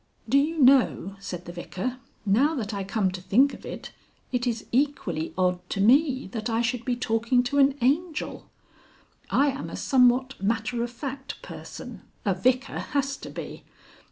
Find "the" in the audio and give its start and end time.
1.45-1.51